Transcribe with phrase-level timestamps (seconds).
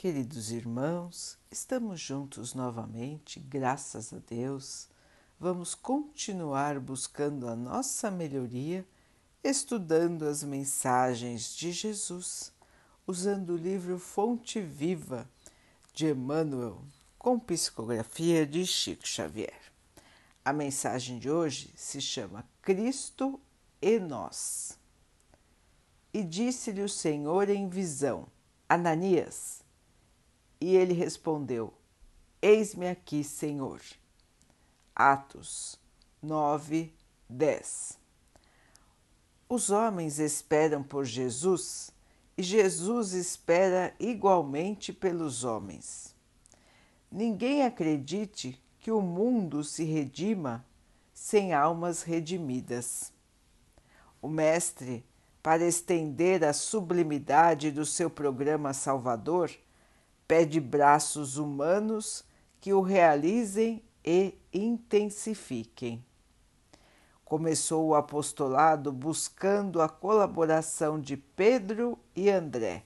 [0.00, 4.88] Queridos irmãos, estamos juntos novamente, graças a Deus.
[5.38, 8.82] Vamos continuar buscando a nossa melhoria,
[9.44, 12.50] estudando as mensagens de Jesus,
[13.06, 15.28] usando o livro Fonte Viva
[15.92, 16.82] de Emmanuel,
[17.18, 19.60] com psicografia de Chico Xavier.
[20.42, 23.38] A mensagem de hoje se chama Cristo
[23.82, 24.78] e Nós.
[26.10, 28.26] E disse-lhe o Senhor em visão:
[28.66, 29.59] Ananias
[30.60, 31.72] e ele respondeu:
[32.42, 33.80] Eis-me aqui, Senhor.
[34.94, 35.78] Atos
[36.22, 36.92] 9,
[37.28, 37.98] 10
[39.48, 41.90] Os homens esperam por Jesus
[42.36, 46.14] e Jesus espera igualmente pelos homens.
[47.10, 50.64] Ninguém acredite que o mundo se redima
[51.12, 53.12] sem almas redimidas.
[54.22, 55.04] O Mestre,
[55.42, 59.50] para estender a sublimidade do seu programa salvador,
[60.30, 62.24] pede braços humanos
[62.60, 66.04] que o realizem e intensifiquem.
[67.24, 72.84] Começou o apostolado buscando a colaboração de Pedro e André,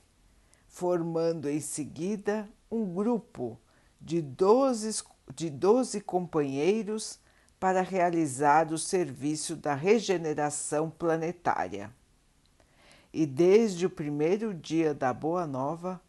[0.66, 3.60] formando em seguida um grupo
[4.00, 7.20] de doze, de doze companheiros
[7.60, 11.92] para realizar o serviço da regeneração planetária.
[13.12, 16.00] E desde o primeiro dia da Boa Nova,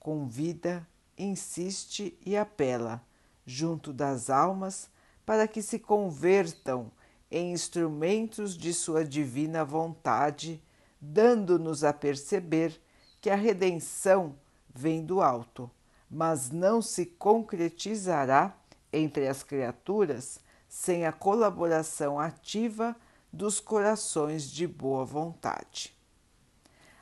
[0.00, 3.04] convida, insiste e apela
[3.46, 4.88] junto das almas
[5.24, 6.90] para que se convertam
[7.30, 10.60] em instrumentos de sua divina vontade,
[11.00, 12.80] dando-nos a perceber
[13.20, 14.34] que a redenção
[14.74, 15.70] vem do alto,
[16.10, 18.56] mas não se concretizará
[18.92, 22.96] entre as criaturas sem a colaboração ativa
[23.32, 25.99] dos corações de boa vontade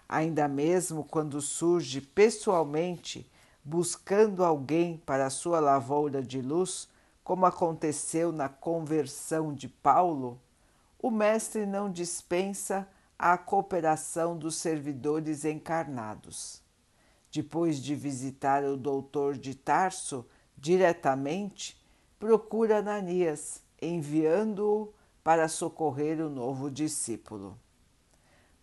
[0.08, 3.30] ainda mesmo quando surge pessoalmente
[3.62, 6.88] buscando alguém para a sua lavoura de luz,
[7.22, 10.40] como aconteceu na conversão de Paulo,
[10.98, 16.62] o Mestre não dispensa a cooperação dos servidores encarnados.
[17.30, 20.24] Depois de visitar o doutor de Tarso
[20.56, 21.78] diretamente,
[22.18, 27.58] procura Ananias, enviando-o para socorrer o novo discípulo.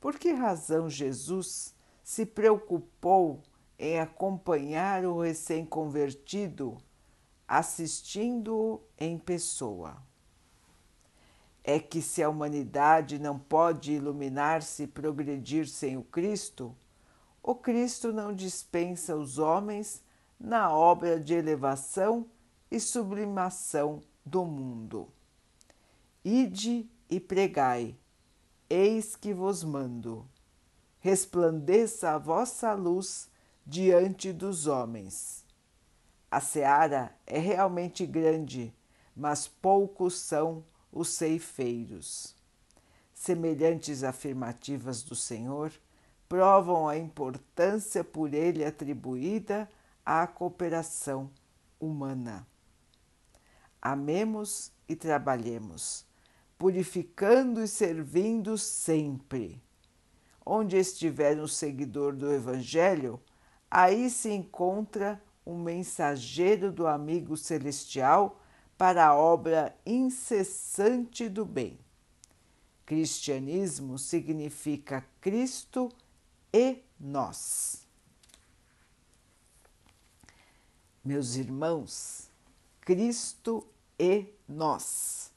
[0.05, 1.73] Por que razão Jesus
[2.03, 3.41] se preocupou
[3.79, 6.77] em acompanhar o recém-convertido,
[7.47, 9.97] assistindo-o em pessoa?
[11.63, 16.75] É que se a humanidade não pode iluminar-se e progredir sem o Cristo,
[17.41, 20.03] o Cristo não dispensa os homens
[20.39, 22.27] na obra de elevação
[22.69, 25.09] e sublimação do mundo.
[26.23, 27.97] Ide e pregai
[28.69, 30.27] Eis que vos mando.
[30.99, 33.29] Resplandeça a vossa luz
[33.63, 35.45] diante dos homens.
[36.31, 38.73] A seara é realmente grande,
[39.15, 42.35] mas poucos são os ceifeiros.
[43.13, 45.71] Semelhantes afirmativas do Senhor
[46.27, 49.69] provam a importância por ele atribuída
[50.03, 51.29] à cooperação
[51.79, 52.47] humana.
[53.79, 56.03] Amemos e trabalhemos
[56.57, 59.61] purificando e servindo sempre.
[60.45, 63.19] Onde estiver um seguidor do Evangelho,
[63.69, 68.41] aí se encontra um mensageiro do amigo celestial
[68.77, 71.79] para a obra incessante do bem.
[72.85, 75.91] Cristianismo significa Cristo
[76.53, 77.87] e nós.
[81.03, 82.29] Meus irmãos,
[82.81, 83.67] Cristo
[83.99, 85.34] e nós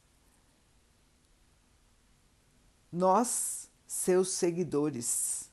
[2.91, 5.51] nós, seus seguidores,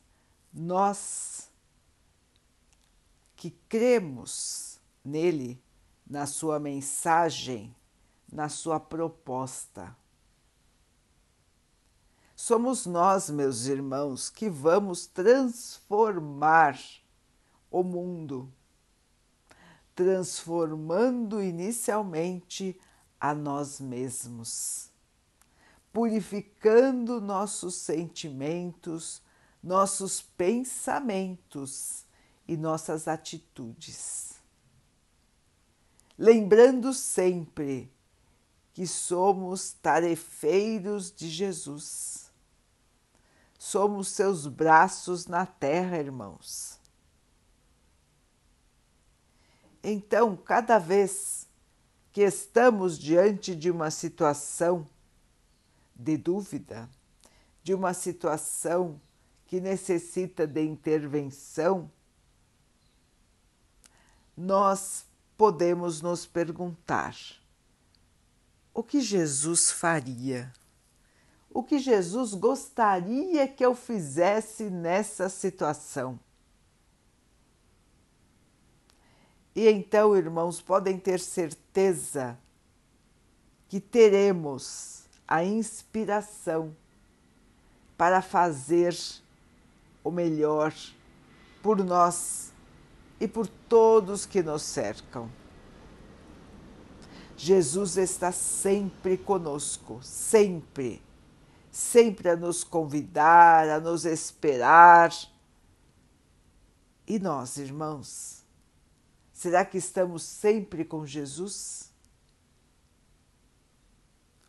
[0.54, 1.50] nós
[3.36, 5.62] que cremos nele,
[6.08, 7.76] na sua mensagem,
[8.32, 9.96] na sua proposta.
[12.36, 16.80] Somos nós, meus irmãos, que vamos transformar
[17.72, 18.52] o mundo,
[19.96, 22.80] transformando inicialmente
[23.20, 24.92] a nós mesmos
[25.96, 29.22] purificando nossos sentimentos,
[29.64, 32.06] nossos pensamentos
[32.46, 34.34] e nossas atitudes.
[36.20, 37.90] Lembrando sempre
[38.74, 42.30] que somos tarefeiros de Jesus.
[43.58, 46.78] Somos seus braços na terra, irmãos.
[49.82, 51.48] Então, cada vez
[52.12, 54.86] que estamos diante de uma situação
[55.96, 56.90] de dúvida,
[57.64, 59.00] de uma situação
[59.48, 61.90] que necessita de intervenção,
[64.36, 65.06] nós
[65.38, 67.16] podemos nos perguntar:
[68.74, 70.52] o que Jesus faria?
[71.50, 76.20] O que Jesus gostaria que eu fizesse nessa situação?
[79.56, 82.38] E então, irmãos, podem ter certeza
[83.70, 86.76] que teremos a inspiração
[87.98, 88.96] para fazer
[90.04, 90.74] o melhor
[91.64, 92.52] por nós
[93.20, 95.30] e por todos que nos cercam.
[97.38, 101.02] Jesus está sempre conosco, sempre,
[101.72, 105.12] sempre a nos convidar, a nos esperar.
[107.08, 108.44] E nós, irmãos,
[109.34, 111.92] será que estamos sempre com Jesus?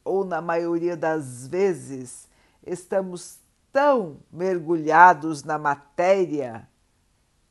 [0.06, 2.28] Ou, na maioria das vezes,
[2.64, 3.40] estamos
[3.72, 6.68] tão mergulhados na matéria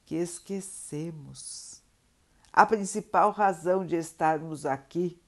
[0.05, 1.83] que esquecemos
[2.53, 5.21] a principal razão de estarmos aqui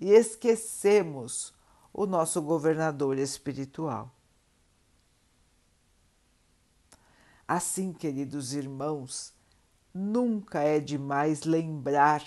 [0.00, 1.54] e esquecemos
[1.94, 4.12] o nosso governador espiritual.
[7.46, 9.32] Assim, queridos irmãos,
[9.94, 12.24] nunca é demais lembrar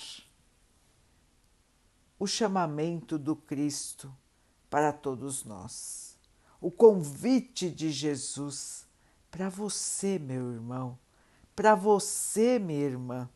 [2.22, 4.16] o chamamento do Cristo
[4.70, 6.16] para todos nós,
[6.62, 8.86] o convite de Jesus
[9.32, 11.00] para você, meu irmão,
[11.56, 13.28] para você, minha irmã,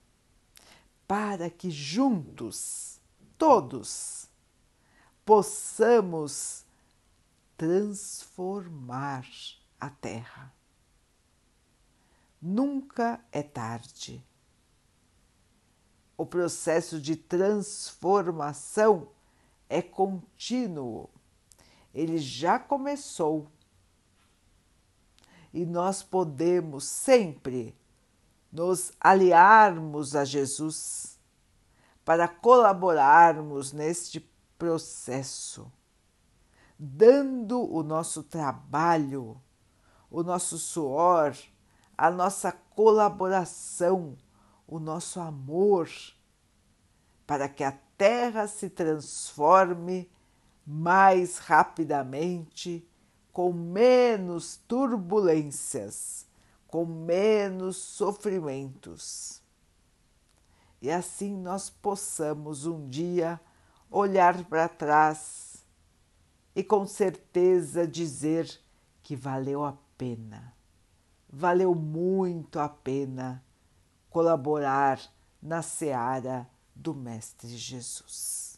[1.07, 3.01] para que juntos,
[3.39, 4.29] todos,
[5.25, 6.63] possamos
[7.57, 9.27] transformar
[9.79, 10.53] a Terra.
[12.39, 14.23] Nunca é tarde.
[16.17, 19.09] O processo de transformação
[19.69, 21.09] é contínuo.
[21.93, 23.47] Ele já começou.
[25.53, 27.75] E nós podemos sempre
[28.51, 31.17] nos aliarmos a Jesus
[32.05, 34.19] para colaborarmos neste
[34.57, 35.71] processo,
[36.77, 39.41] dando o nosso trabalho,
[40.09, 41.35] o nosso suor,
[41.97, 44.15] a nossa colaboração,
[44.67, 45.89] o nosso amor,
[47.25, 50.09] para que a Terra se transforme
[50.65, 52.87] mais rapidamente,
[53.31, 56.25] com menos turbulências
[56.75, 59.41] com menos sofrimentos.
[60.81, 63.39] E assim nós possamos um dia
[63.89, 65.65] olhar para trás
[66.53, 68.59] e com certeza dizer
[69.01, 70.53] que valeu a pena,
[71.29, 73.41] valeu muito a pena
[74.15, 74.97] colaborar
[75.41, 78.57] na seara do Mestre Jesus.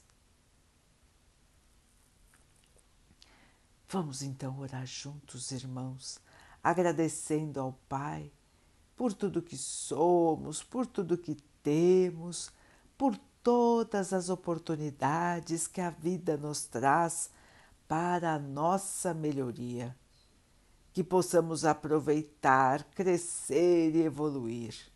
[3.90, 6.20] Vamos então orar juntos, irmãos
[6.64, 8.32] agradecendo ao Pai
[8.96, 12.52] por tudo que somos, por tudo que temos,
[12.96, 17.32] por todas as oportunidades que a vida nos traz
[17.88, 19.98] para a nossa melhoria.
[20.94, 24.96] Que possamos aproveitar, crescer e evoluir.